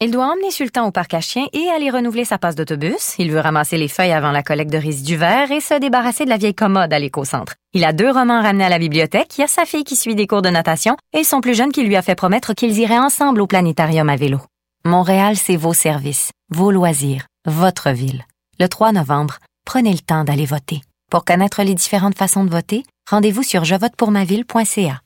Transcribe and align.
Il 0.00 0.12
doit 0.12 0.26
emmener 0.26 0.52
Sultan 0.52 0.86
au 0.86 0.92
parc 0.92 1.12
à 1.14 1.20
chiens 1.20 1.48
et 1.52 1.68
aller 1.74 1.90
renouveler 1.90 2.24
sa 2.24 2.38
passe 2.38 2.54
d'autobus. 2.54 3.16
Il 3.18 3.32
veut 3.32 3.40
ramasser 3.40 3.76
les 3.76 3.88
feuilles 3.88 4.12
avant 4.12 4.30
la 4.30 4.44
collecte 4.44 4.72
de 4.72 4.78
résidus 4.78 5.16
verts 5.16 5.50
et 5.50 5.60
se 5.60 5.74
débarrasser 5.74 6.24
de 6.24 6.30
la 6.30 6.36
vieille 6.36 6.54
commode 6.54 6.92
à 6.92 7.00
l'éco-centre. 7.00 7.54
Il 7.74 7.84
a 7.84 7.92
deux 7.92 8.08
romans 8.08 8.40
ramenés 8.40 8.64
à 8.64 8.68
la 8.68 8.78
bibliothèque, 8.78 9.36
il 9.36 9.40
y 9.40 9.44
a 9.44 9.48
sa 9.48 9.64
fille 9.64 9.82
qui 9.82 9.96
suit 9.96 10.14
des 10.14 10.28
cours 10.28 10.40
de 10.40 10.50
natation 10.50 10.96
et 11.12 11.24
son 11.24 11.40
plus 11.40 11.56
jeune 11.56 11.72
qui 11.72 11.82
lui 11.82 11.96
a 11.96 12.02
fait 12.02 12.14
promettre 12.14 12.54
qu'ils 12.54 12.78
iraient 12.78 12.96
ensemble 12.96 13.40
au 13.40 13.48
planétarium 13.48 14.08
à 14.08 14.14
vélo. 14.14 14.38
Montréal, 14.84 15.34
c'est 15.36 15.56
vos 15.56 15.74
services, 15.74 16.30
vos 16.48 16.70
loisirs, 16.70 17.26
votre 17.44 17.90
ville. 17.90 18.24
Le 18.60 18.68
3 18.68 18.92
novembre, 18.92 19.38
prenez 19.64 19.90
le 19.90 19.98
temps 19.98 20.22
d'aller 20.22 20.46
voter. 20.46 20.80
Pour 21.10 21.24
connaître 21.24 21.64
les 21.64 21.74
différentes 21.74 22.16
façons 22.16 22.44
de 22.44 22.50
voter, 22.50 22.84
rendez-vous 23.10 23.42
sur 23.42 23.64
jevotepourmaville.ca. 23.64 25.00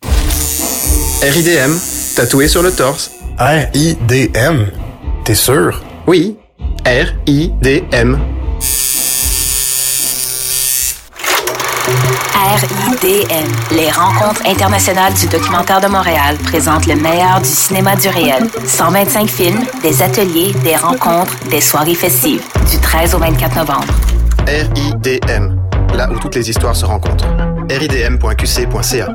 RIDM, 1.23 1.79
tatoué 2.15 2.47
sur 2.47 2.63
le 2.63 2.73
torse. 2.73 3.22
R-I-D-M? 3.39 4.67
T'es 5.25 5.35
sûr? 5.35 5.83
Oui, 6.07 6.37
R-I-D-M. 6.85 8.19
RIDM, 12.53 13.49
les 13.75 13.91
rencontres 13.91 14.43
internationales 14.47 15.15
du 15.15 15.27
documentaire 15.27 15.81
de 15.81 15.87
Montréal 15.87 16.37
présentent 16.45 16.87
le 16.87 16.97
meilleur 16.97 17.41
du 17.41 17.49
cinéma 17.49 17.97
du 17.97 18.09
réel. 18.09 18.49
125 18.67 19.29
films, 19.29 19.65
des 19.83 20.03
ateliers, 20.03 20.53
des 20.63 20.77
rencontres, 20.77 21.37
des 21.51 21.61
soirées 21.61 21.95
festives, 21.95 22.43
du 22.71 22.79
13 22.79 23.15
au 23.15 23.19
24 23.19 23.57
novembre. 23.57 23.95
RIDM, 24.47 25.57
là 25.95 26.11
où 26.11 26.19
toutes 26.19 26.35
les 26.35 26.51
histoires 26.51 26.77
se 26.77 26.85
rencontrent. 26.85 27.27
ridm.qc.ca. 27.71 29.15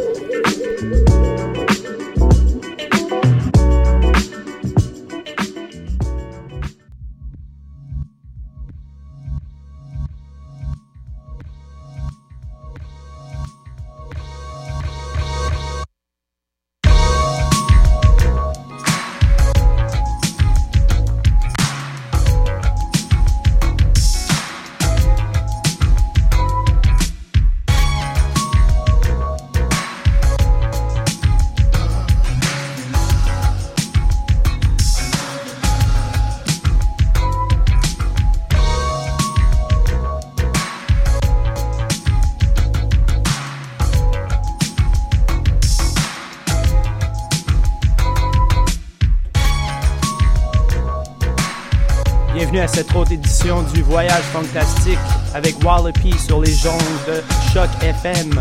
Du 53.73 53.81
Voyage 53.81 54.21
Fantastique 54.33 54.99
avec 55.33 55.55
Wallopy 55.63 56.13
sur 56.19 56.41
les 56.41 56.67
ondes 56.67 56.81
de 57.07 57.23
Choc 57.51 57.69
FM. 57.81 58.39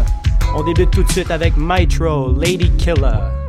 On 0.54 0.62
débute 0.62 0.90
tout 0.90 1.02
de 1.02 1.10
suite 1.10 1.30
avec 1.30 1.54
Mitro, 1.56 2.32
Lady 2.38 2.70
Killer. 2.76 3.39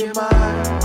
your 0.00 0.14
mind. 0.14 0.79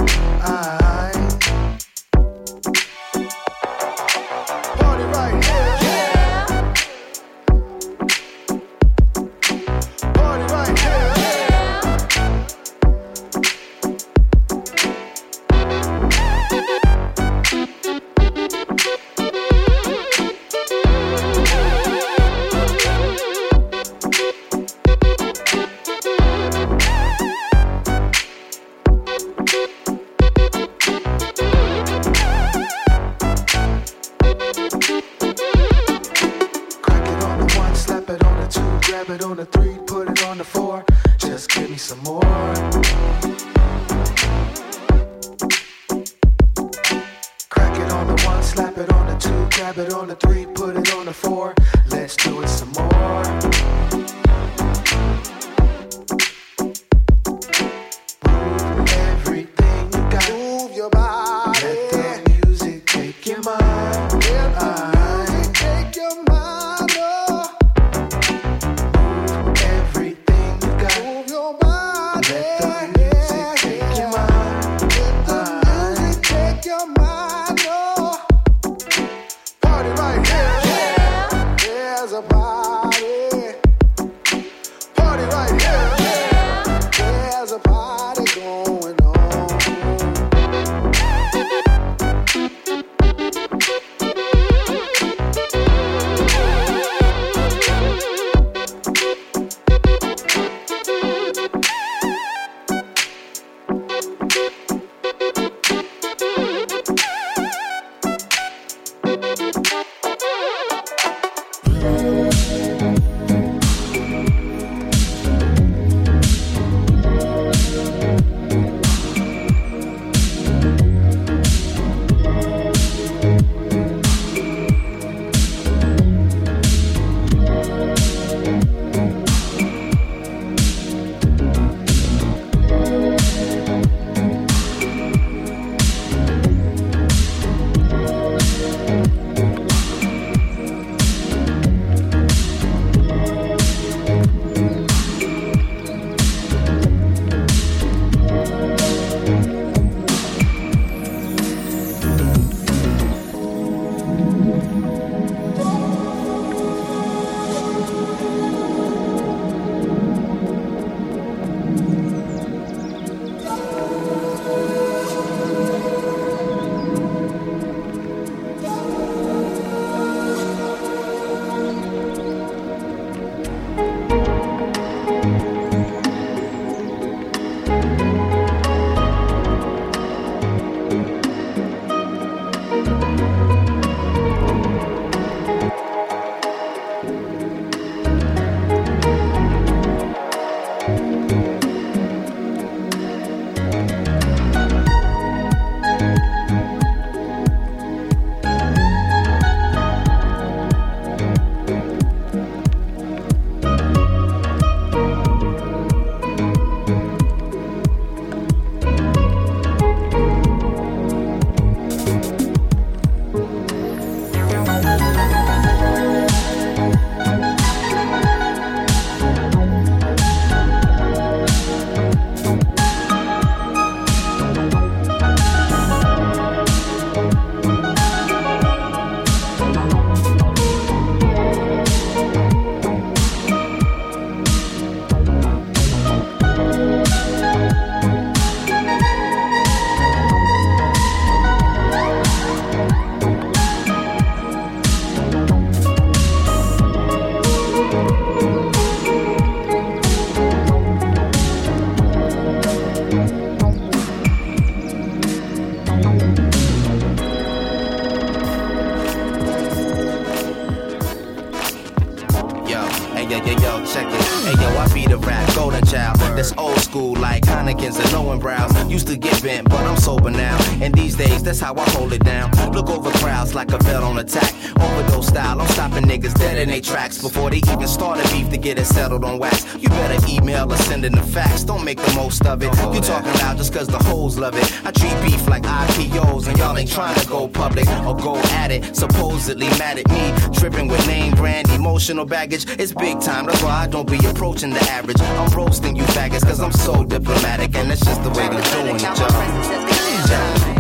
Get 278.66 278.80
it 278.80 278.86
settled 278.86 279.24
on 279.24 279.38
wax. 279.38 279.64
You 279.76 279.90
better 279.90 280.20
email 280.28 280.72
or 280.74 280.78
send 280.78 281.06
in 281.06 281.14
the 281.14 281.22
facts. 281.22 281.64
Don't 281.64 281.84
make 281.84 282.00
the 282.00 282.14
most 282.16 282.44
of 282.48 282.64
it. 282.64 282.72
You 282.94 283.00
talking 283.00 283.34
loud 283.34 283.58
just 283.58 283.72
cause 283.72 283.88
the 283.88 284.00
hoes 284.06 284.40
love 284.40 284.56
it. 284.56 284.66
I 284.84 284.90
treat 284.90 285.16
beef 285.22 285.48
like 285.48 285.64
IPOs 285.64 286.48
and 286.48 286.58
y'all 286.58 286.76
ain't 286.76 286.92
trying 286.92 287.14
to 287.20 287.28
go 287.28 287.48
public 287.48 287.88
or 288.08 288.16
go 288.16 288.38
at 288.62 288.72
it. 288.72 288.96
Supposedly 288.96 289.68
mad 289.78 290.00
at 290.00 290.10
me. 290.10 290.58
Tripping 290.58 290.88
with 290.88 291.06
name 291.06 291.36
brand 291.36 291.70
emotional 291.70 292.26
baggage. 292.26 292.66
It's 292.80 292.92
big 292.92 293.22
time. 293.22 293.46
That's 293.46 293.62
why 293.62 293.84
I 293.84 293.88
don't 293.88 294.10
be 294.10 294.18
approaching 294.26 294.72
the 294.72 294.82
average. 294.90 295.22
I'm 295.22 295.52
roasting 295.54 295.96
you 295.96 296.04
faggots 296.18 296.44
cause 296.44 296.60
I'm 296.60 296.72
so 296.72 297.04
diplomatic 297.04 297.76
and 297.76 297.92
that's 297.92 298.04
just 298.04 298.24
the 298.24 298.30
way 298.30 298.50
they're 298.50 298.72
doing 298.74 298.96
it, 298.96 299.02
y'all. 299.04 300.75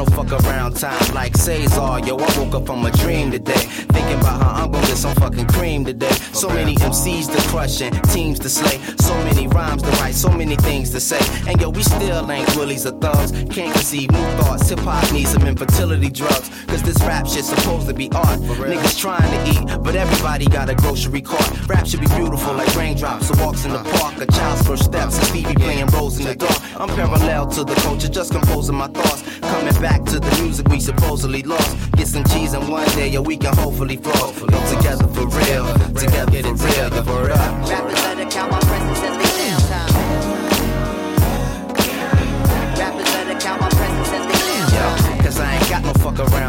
No 0.00 0.04
fuck 0.06 0.32
around 0.44 0.76
time 0.76 1.14
like 1.14 1.36
Cesar. 1.36 1.98
Yo, 2.06 2.16
I 2.16 2.38
woke 2.38 2.54
up 2.54 2.66
from 2.66 2.84
a 2.84 2.90
dream 2.90 3.30
today. 3.30 3.64
Thinking 3.94 4.18
about 4.20 4.42
how 4.42 4.64
I'm 4.64 4.72
gonna 4.72 4.86
get 4.86 4.96
some 4.96 5.14
fucking 5.14 5.46
cream 5.48 5.84
today. 5.84 6.10
So 6.32 6.48
many 6.48 6.74
MCs 6.76 7.26
to 7.34 7.48
crush 7.48 7.80
and 7.80 7.94
teams 8.10 8.38
to 8.40 8.48
slay. 8.48 8.78
So 8.98 9.14
many 9.24 9.46
rhymes 9.48 9.82
to 9.82 9.90
write, 10.00 10.14
so 10.14 10.30
many 10.30 10.56
things 10.56 10.90
to 10.90 11.00
say. 11.00 11.20
And 11.48 11.60
yo, 11.60 11.70
we 11.70 11.82
still 11.82 12.30
ain't 12.30 12.54
willies 12.56 12.86
or 12.86 12.92
thugs. 12.98 13.32
Can't 13.54 13.72
conceive 13.72 14.10
new 14.10 14.26
thoughts. 14.38 14.68
Hip 14.68 14.80
hop 14.80 15.12
needs 15.12 15.30
some 15.30 15.46
infertility 15.46 16.10
drugs. 16.10 16.50
Cause 16.66 16.82
this 16.82 17.00
rap 17.00 17.26
shit 17.26 17.44
supposed 17.44 17.86
to 17.88 17.94
be 17.94 18.10
art. 18.12 18.38
Niggas 18.40 18.98
trying 18.98 19.30
to 19.30 19.50
eat, 19.50 19.82
but 19.82 19.96
everybody 19.96 20.46
got 20.46 20.68
a 20.68 20.74
grocery 20.74 21.22
cart. 21.22 21.68
Rap 21.68 21.86
should 21.86 22.00
be 22.00 22.08
beautiful 22.08 22.54
like 22.54 22.74
raindrops. 22.76 23.28
So 23.28 23.44
walks 23.44 23.64
in 23.64 23.72
the 23.72 23.82
park, 23.98 24.20
a 24.20 24.26
child's 24.26 24.66
first 24.66 24.84
steps. 24.84 25.16
And 25.16 25.26
Stevie 25.26 25.54
playing 25.54 25.86
roles 25.88 26.18
in 26.18 26.26
the 26.26 26.34
dark. 26.34 26.58
I'm 26.80 26.88
parallel 26.88 27.48
to 27.48 27.64
the 27.64 27.74
culture, 27.76 28.08
just 28.08 28.32
composing 28.32 28.76
my 28.76 28.88
thoughts. 28.88 29.29
Coming 29.60 29.82
back 29.82 30.04
to 30.04 30.18
the 30.18 30.42
music 30.42 30.66
we 30.68 30.80
supposedly 30.80 31.42
lost. 31.42 31.92
Get 31.92 32.08
some 32.08 32.24
cheese 32.24 32.54
and 32.54 32.66
one 32.66 32.88
day, 32.96 33.08
yo, 33.08 33.20
we 33.20 33.36
can 33.36 33.54
hopefully. 33.54 33.96
Go 33.96 34.10
together 34.74 35.06
for 35.08 35.26
real, 35.26 35.66
together 35.92 36.56
for 36.56 36.64
real, 36.64 36.88
the 36.88 37.04
word 37.06 37.99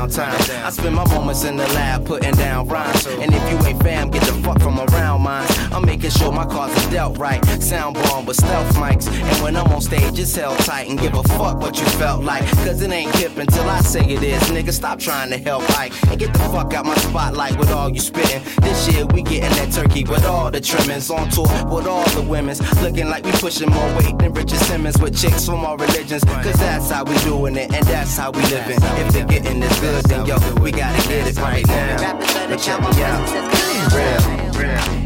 I 0.02 0.72
spend 0.72 0.96
my 0.96 1.08
moments 1.14 1.44
in 1.44 1.58
the 1.58 1.68
lab 1.76 2.08
putting 2.08 2.34
down 2.34 2.68
rhymes. 2.68 3.06
And 3.06 3.32
if 3.32 3.52
you 3.52 3.68
ain't 3.68 3.84
fam, 3.84 4.10
get 4.10 4.24
the 4.24 4.34
fuck 4.42 4.60
from 4.60 4.80
around 4.80 5.22
mine. 5.22 5.46
I'm 5.72 5.86
making 5.86 6.10
sure 6.10 6.32
my 6.32 6.46
cards 6.46 6.74
are 6.84 6.90
dealt 6.90 7.20
right. 7.20 7.44
Sound 7.62 7.94
bomb 7.96 8.26
with 8.26 8.38
stealth 8.38 8.76
mics. 8.78 9.08
And 9.08 9.44
when 9.44 9.56
I'm 9.56 9.68
on 9.68 9.80
stage, 9.80 10.18
it's 10.18 10.36
held 10.36 10.58
tight 10.60 10.90
and 10.90 11.00
give 11.00 11.14
a 11.14 11.22
fuck 11.22 11.62
what 11.62 11.78
you 11.78 11.86
felt 12.02 12.24
like. 12.24 12.42
Cause 12.66 12.82
it 12.82 12.90
ain't 12.92 13.14
hip 13.16 13.38
until 13.38 13.70
I 13.70 13.82
say 13.82 14.04
it 14.04 14.24
is. 14.24 14.42
Nigga, 14.50 14.74
stop 14.74 14.98
trying 14.98 15.30
to 15.30 15.38
help 15.38 15.62
Ike. 15.78 15.94
And 16.10 16.20
get 16.20 16.34
the 16.34 16.40
fuck 16.40 16.74
out 16.74 16.86
my 16.86 16.96
spotlight 16.96 17.56
with 17.60 17.70
all 17.70 17.90
you 17.90 18.00
spitting. 18.00 18.42
This 18.62 18.92
year 18.92 19.06
we 19.06 19.22
getting 19.22 19.52
that 19.52 19.72
turkey 19.72 20.04
with 20.04 20.26
all 20.26 20.50
the 20.50 20.62
trimmings. 20.62 21.12
On 21.12 21.30
tour 21.30 21.46
with 21.70 21.86
all 21.86 22.10
the 22.10 22.24
women's. 22.24 22.60
Looking 22.82 23.08
like 23.08 23.24
we 23.24 23.32
pushing 23.34 23.70
more 23.70 23.98
weight 23.98 24.18
than 24.18 24.34
Richard 24.34 24.62
Simmons 24.62 24.98
with 25.00 25.16
chicks 25.16 25.46
from 25.46 25.64
all 25.64 25.78
religions. 25.78 26.24
Cause 26.24 26.58
that's 26.58 26.90
how 26.90 27.04
we 27.04 27.16
doing 27.20 27.56
it 27.56 27.72
and 27.72 27.86
that's 27.86 28.18
how 28.18 28.32
we 28.32 28.42
living. 28.44 28.80
If 28.82 29.14
they're 29.14 29.26
getting 29.26 29.60
this 29.60 29.80
then 30.00 30.26
yo, 30.26 30.38
we 30.62 30.72
gotta 30.72 31.08
get 31.08 31.28
it 31.28 31.38
right 31.38 31.66
now. 31.68 32.18
But 32.48 32.58
check 32.58 32.80
me 32.80 33.04
out. 33.04 33.28
real, 33.94 34.62
real. 34.62 35.01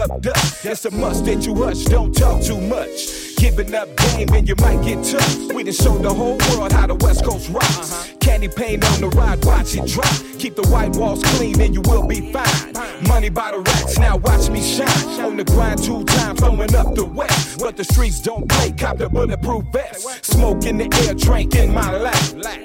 Up 0.00 0.20
dust. 0.20 0.64
It's 0.64 0.84
a 0.84 0.90
must 0.90 1.24
that 1.24 1.44
you 1.46 1.54
hush, 1.54 1.84
don't 1.84 2.12
talk 2.14 2.42
too 2.42 2.60
much. 2.60 3.17
Giving 3.38 3.72
up 3.72 3.88
game 3.96 4.28
and 4.34 4.48
you 4.48 4.56
might 4.58 4.82
get 4.82 5.04
tough. 5.04 5.52
We 5.54 5.62
done 5.62 5.72
showed 5.72 6.02
the 6.02 6.12
whole 6.12 6.38
world 6.50 6.72
how 6.72 6.88
the 6.88 6.96
West 6.96 7.24
Coast 7.24 7.48
rocks. 7.50 7.92
Uh-huh. 7.92 8.16
Candy 8.18 8.48
paint 8.48 8.84
on 8.84 9.00
the 9.00 9.08
ride, 9.10 9.44
watch 9.44 9.76
it 9.76 9.86
drop. 9.86 10.12
Keep 10.40 10.56
the 10.56 10.66
white 10.68 10.96
walls 10.96 11.22
clean 11.22 11.60
and 11.60 11.72
you 11.72 11.80
will 11.82 12.04
be 12.04 12.32
fine. 12.32 12.72
Money 13.06 13.28
by 13.28 13.52
the 13.52 13.60
racks, 13.60 13.96
now 13.96 14.16
watch 14.16 14.50
me 14.50 14.60
shine. 14.60 15.24
On 15.24 15.36
the 15.36 15.44
grind 15.44 15.80
two 15.80 16.04
times, 16.04 16.40
throwing 16.40 16.74
up 16.74 16.96
the 16.96 17.04
west. 17.04 17.60
But 17.60 17.76
the 17.76 17.84
streets 17.84 18.20
don't 18.20 18.48
play, 18.48 18.72
cop 18.72 18.98
the 18.98 19.08
bulletproof 19.08 19.64
vest. 19.72 20.24
Smoke 20.24 20.64
in 20.64 20.76
the 20.76 20.88
air, 21.06 21.14
drink 21.14 21.54
in 21.54 21.72
my 21.72 21.96
lap. 21.96 22.18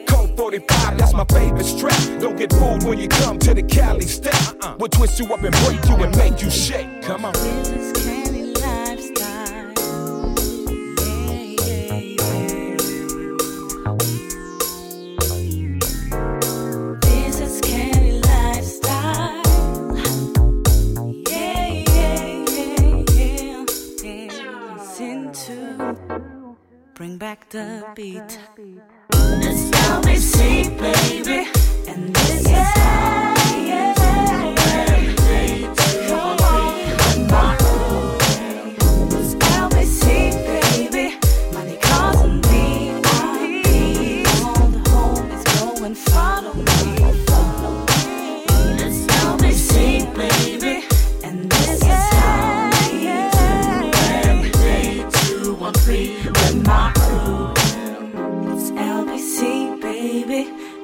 Cold 0.07 0.35
45, 0.35 0.97
that's 0.97 1.13
my 1.13 1.25
favorite 1.25 1.65
strap. 1.65 1.99
Don't 2.19 2.35
get 2.35 2.51
fooled 2.51 2.83
when 2.83 2.97
you 2.97 3.07
come 3.07 3.37
to 3.39 3.53
the 3.53 3.61
Cali 3.61 4.07
step. 4.07 4.35
We'll 4.79 4.89
twist 4.89 5.19
you 5.19 5.31
up 5.31 5.43
and 5.43 5.53
break 5.65 5.85
you 5.87 6.03
and 6.03 6.17
make 6.17 6.41
you 6.41 6.49
shake. 6.49 7.03
Come 7.03 7.25
on. 7.25 8.22
Bring 26.95 27.17
back 27.17 27.49
the 27.49 27.85
beat. 27.95 28.39
It's 29.13 29.71
LBC, 29.71 30.77
baby, 30.77 31.49
and 31.87 32.15
this 32.15 32.41
is 32.41 32.57
how 32.57 33.02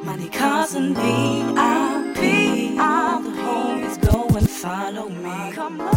Money, 0.04 0.30
cars, 0.30 0.76
and 0.76 0.96
VIP. 0.96 2.80
All 2.80 3.22
the 3.22 3.30
homies 3.32 3.98
go 4.02 4.28
and 4.38 4.50
follow 4.50 5.10
me. 5.10 5.52
Come 5.54 5.82
on. 5.82 5.90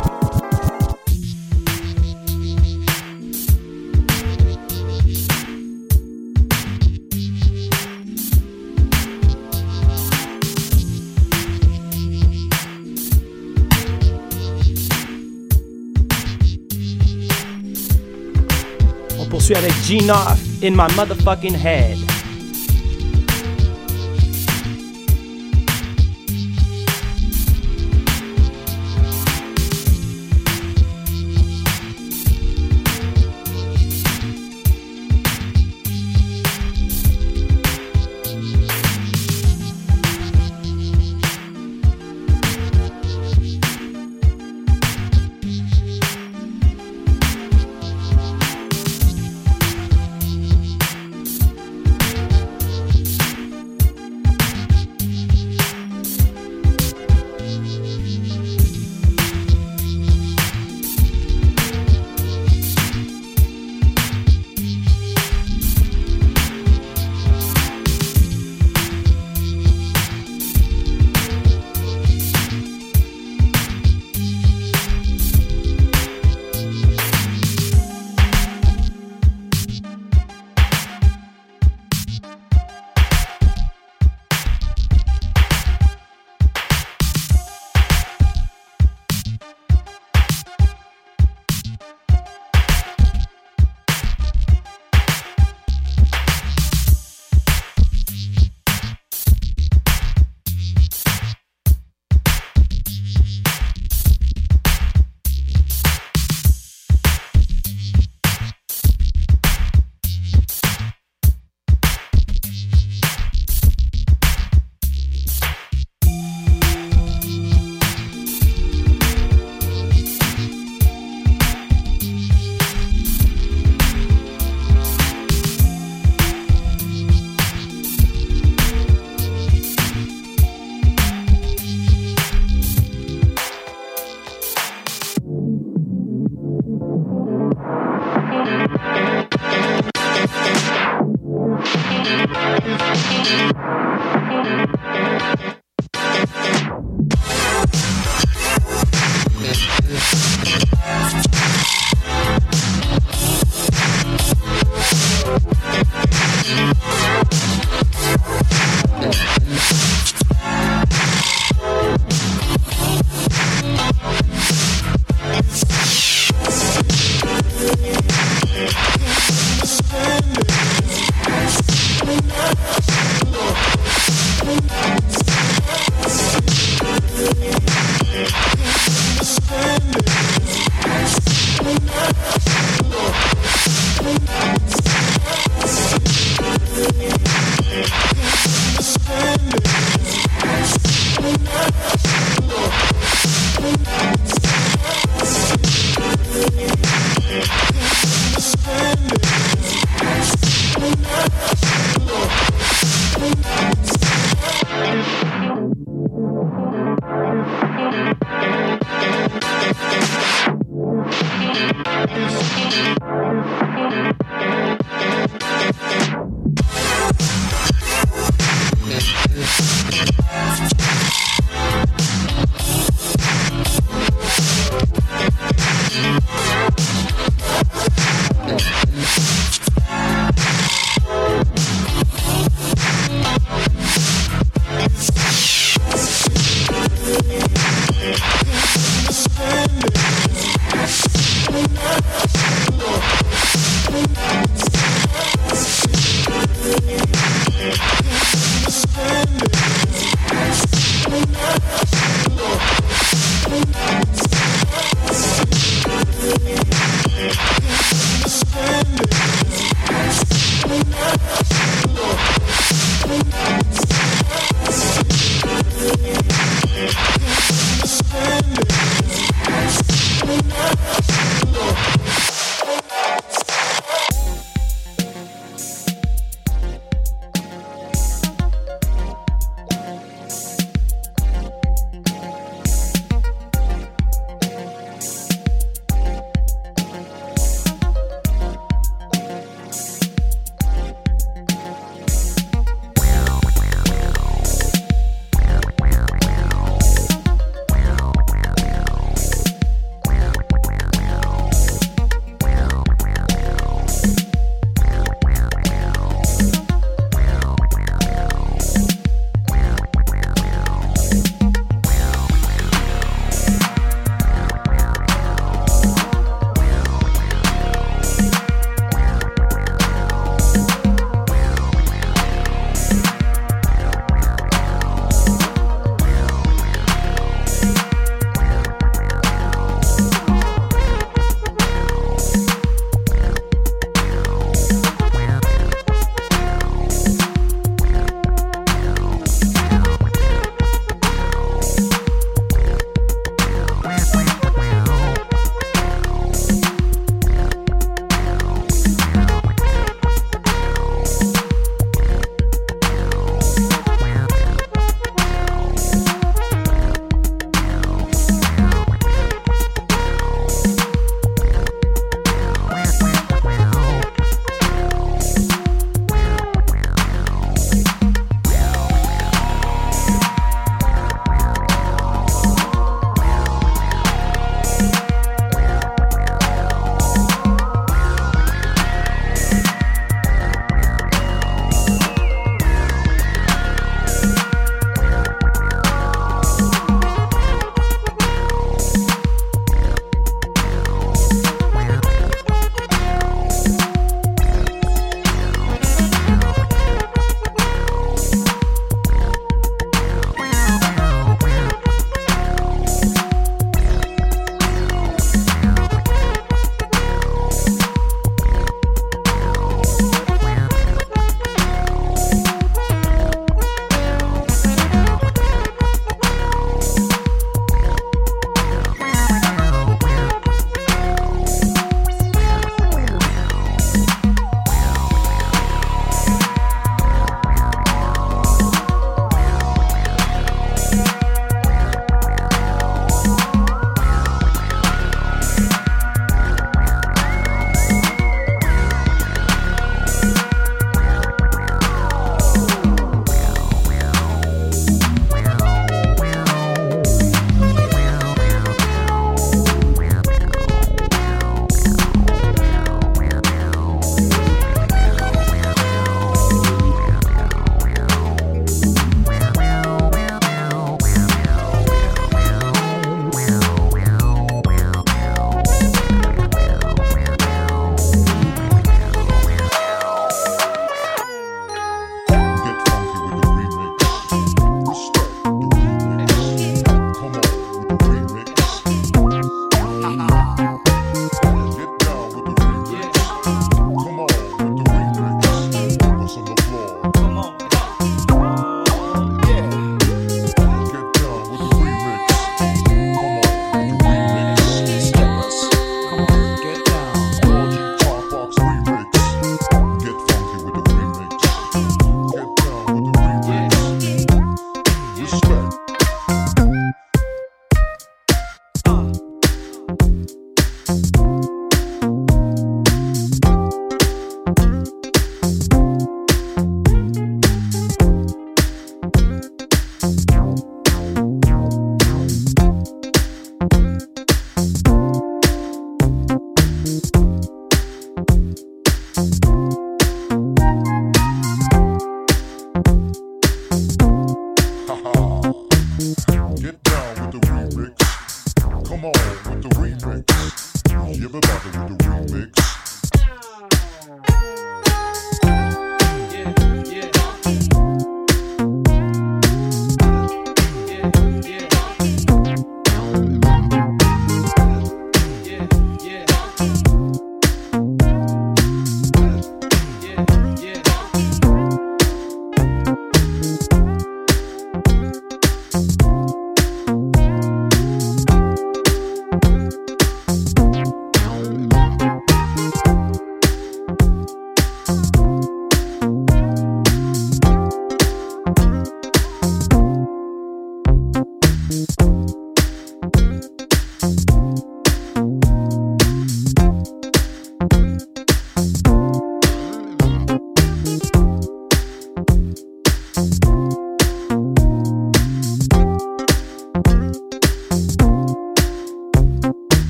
On 19.19 19.27
poursuit 19.27 19.55
avec 19.55 19.73
G-Noff, 19.85 20.39
In 20.63 20.73
My 20.73 20.89
Motherfucking 20.97 21.55
Head. 21.55 22.12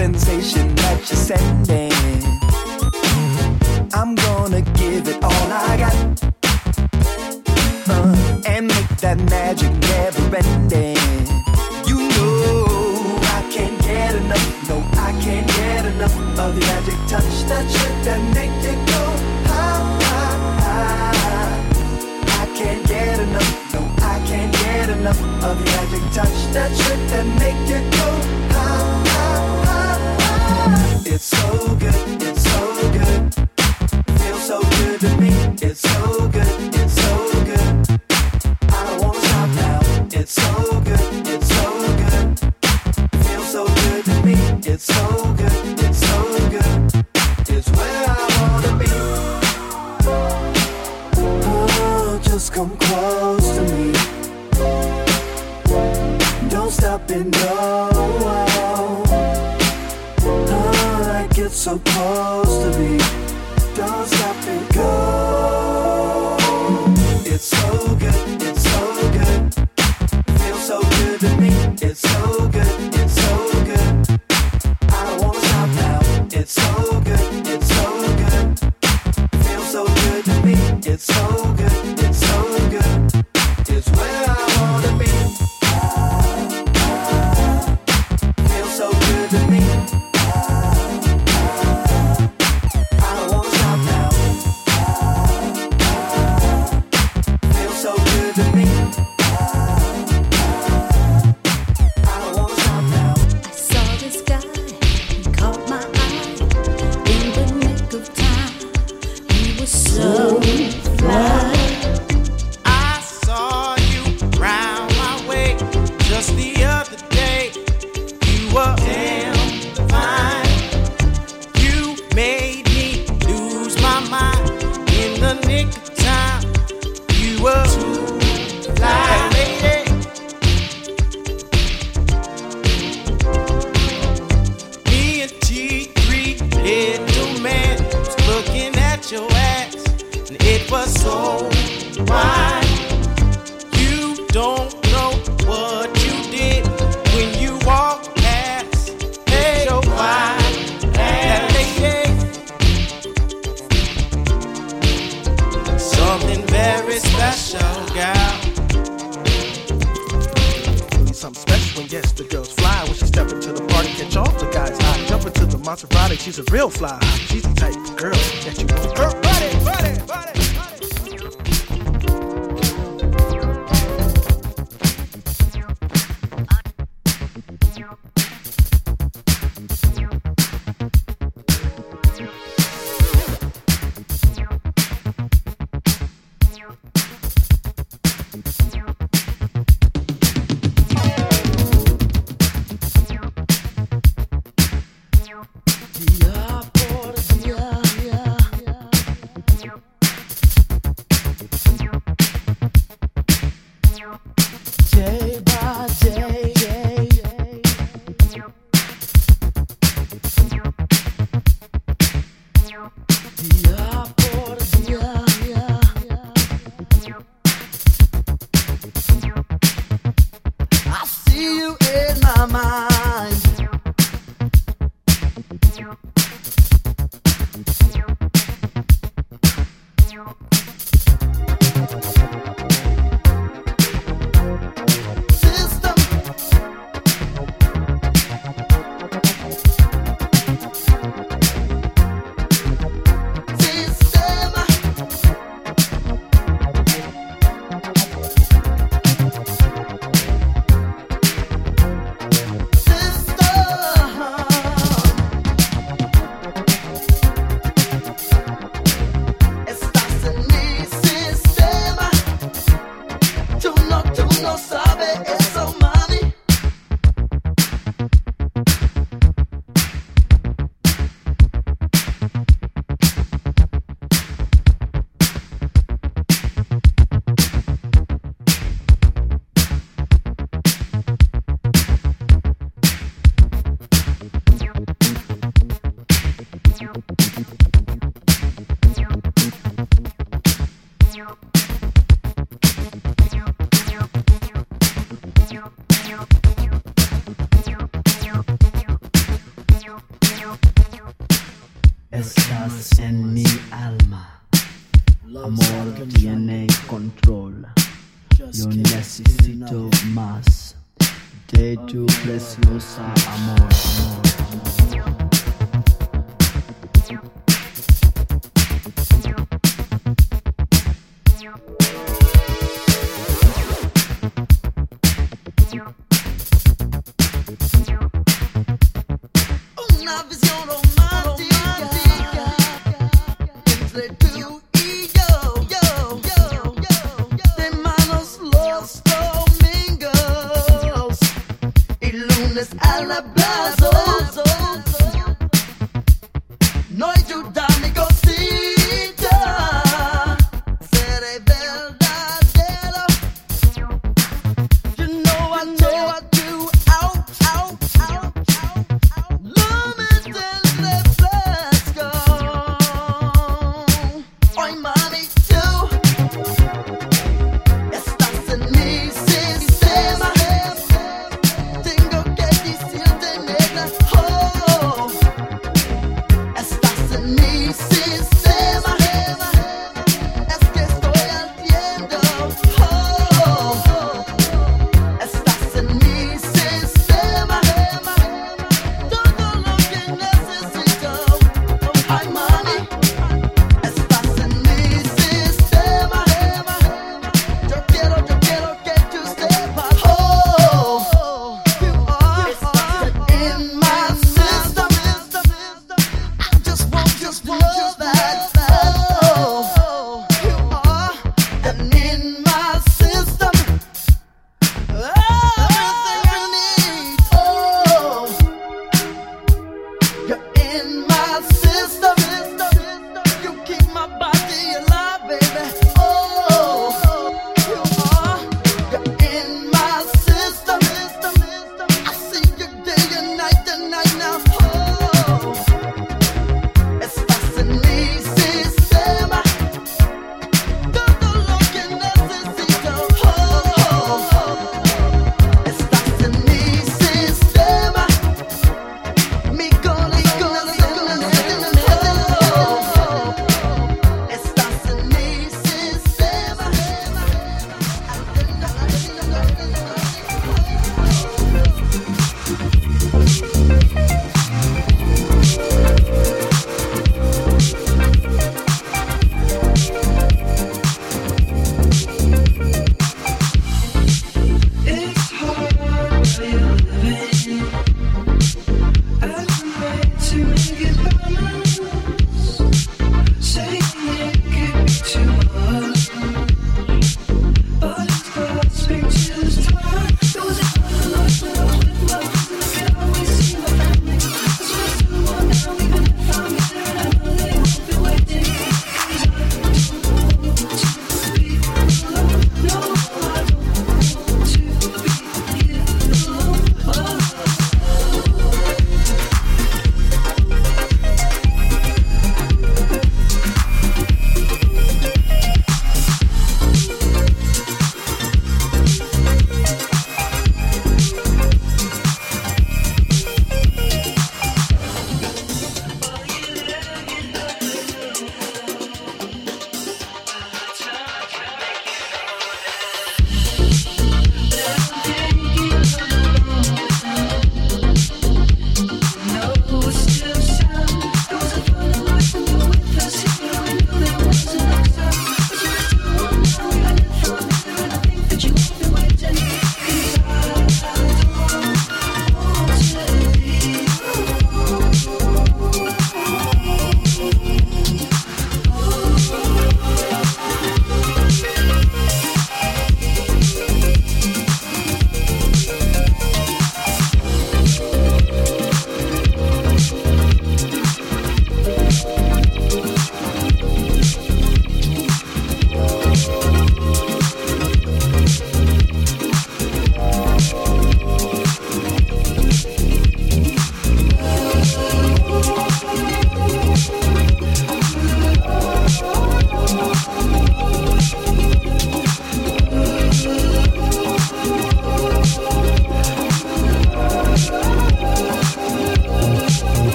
Sensation 0.00 0.74
that 0.76 0.98
you're 1.10 1.16
sending. 1.16 1.79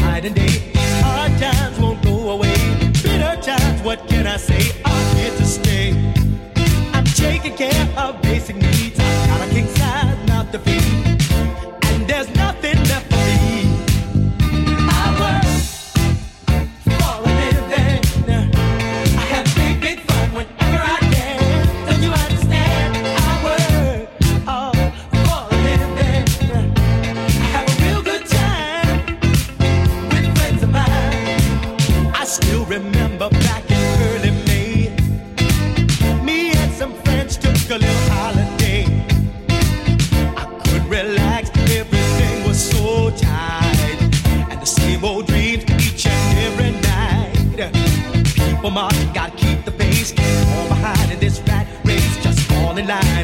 night 0.00 0.24
and 0.24 0.34
day. 0.34 0.72
Hard 1.02 1.32
times 1.40 1.78
won't 1.78 2.02
go 2.02 2.30
away. 2.30 2.54
Bitter 3.02 3.36
times, 3.42 3.82
what 3.82 4.06
can 4.08 4.26
I 4.26 4.36
say? 4.36 4.72
I'm 4.84 5.16
here 5.16 5.34
to 5.36 5.44
stay. 5.44 5.90
I'm 6.92 7.04
taking 7.04 7.54
care 7.56 7.88
of 7.96 8.20
basic 8.22 8.56
needs. 8.56 8.98
I've 8.98 9.28
got 9.28 9.48
a 9.48 9.50
king 9.50 9.68
size, 9.76 10.28
not 10.28 10.52
the 10.52 10.58
feet. 10.58 10.85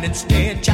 instead. 0.05 0.72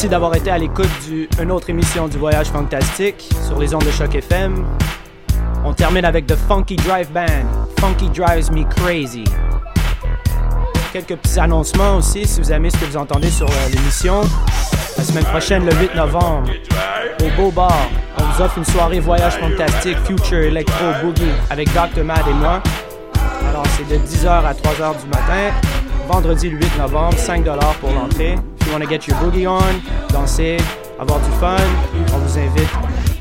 Merci 0.00 0.12
d'avoir 0.12 0.34
été 0.34 0.50
à 0.50 0.56
l'écoute 0.56 0.88
d'une 1.36 1.52
autre 1.52 1.68
émission 1.68 2.08
du 2.08 2.16
Voyage 2.16 2.46
Fantastique 2.46 3.28
sur 3.46 3.58
les 3.58 3.74
ondes 3.74 3.84
de 3.84 3.90
Choc 3.90 4.14
FM. 4.14 4.64
On 5.62 5.74
termine 5.74 6.06
avec 6.06 6.26
The 6.26 6.36
Funky 6.48 6.76
Drive 6.76 7.10
Band. 7.12 7.44
Funky 7.78 8.08
Drives 8.08 8.50
Me 8.50 8.64
Crazy. 8.64 9.24
Quelques 10.94 11.16
petits 11.16 11.38
annoncements 11.38 11.98
aussi, 11.98 12.26
si 12.26 12.40
vous 12.40 12.50
aimez 12.50 12.70
ce 12.70 12.78
que 12.78 12.86
vous 12.86 12.96
entendez 12.96 13.28
sur 13.28 13.44
euh, 13.44 13.68
l'émission. 13.74 14.22
La 14.96 15.04
semaine 15.04 15.24
prochaine, 15.24 15.66
le 15.66 15.74
8 15.74 15.94
novembre, 15.94 16.48
au 17.22 17.36
Beau 17.36 17.50
Bar, 17.50 17.86
on 18.16 18.22
vous 18.22 18.40
offre 18.40 18.56
une 18.56 18.64
soirée 18.64 19.00
voyage 19.00 19.34
fantastique, 19.34 19.98
future, 20.06 20.44
electro, 20.44 20.86
boogie, 21.02 21.30
avec 21.50 21.68
Dr. 21.74 22.04
Mad 22.04 22.26
et 22.26 22.32
moi. 22.32 22.62
Alors, 23.50 23.66
c'est 23.76 23.86
de 23.86 23.96
10h 24.02 24.28
à 24.28 24.54
3h 24.54 24.98
du 24.98 25.06
matin, 25.08 25.54
vendredi 26.08 26.48
le 26.48 26.56
8 26.56 26.78
novembre, 26.78 27.18
5 27.18 27.44
pour 27.82 27.90
l'entrée. 27.90 28.36
You 28.70 28.74
want 28.74 28.84
to 28.84 28.88
get 28.88 29.08
your 29.08 29.16
boogie 29.16 29.48
on, 29.48 29.82
danser, 30.12 30.56
avoir 30.96 31.18
du 31.18 31.30
fun, 31.40 31.56
on 32.14 32.18
vous 32.18 32.38
invite 32.38 32.68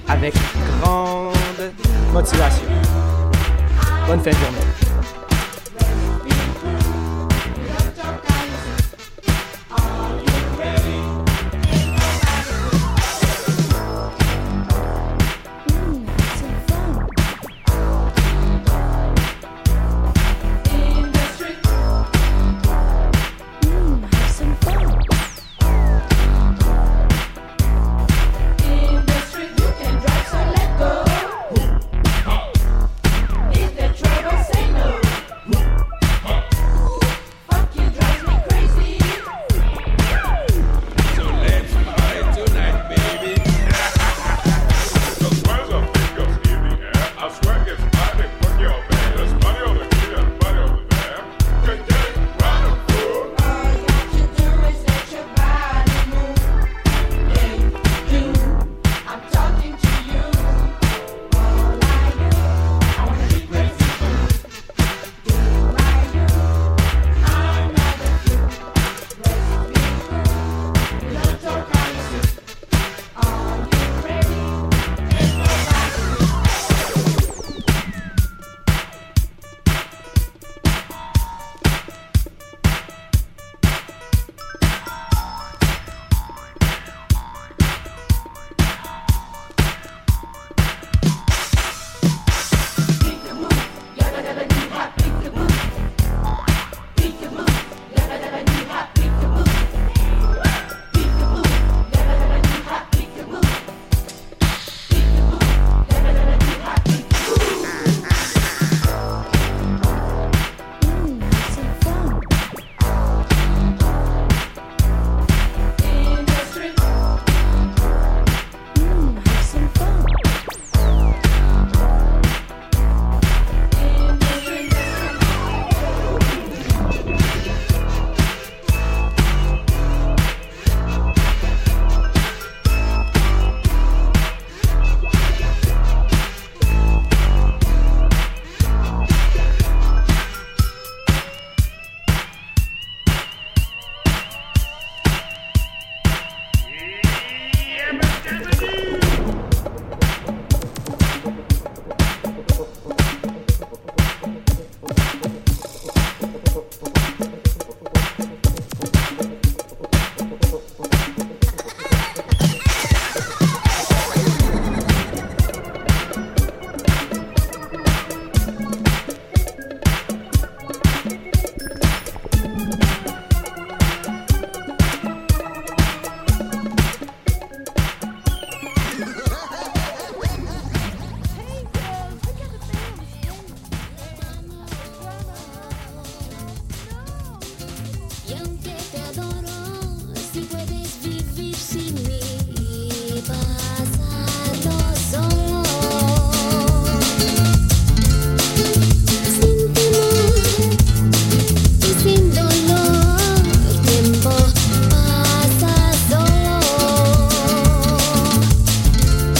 avec 0.07 0.35
grande 0.79 1.33
motivation. 2.13 2.67
Bonne 4.05 4.19
fin 4.19 4.29
de 4.29 4.35
journée. 4.35 4.68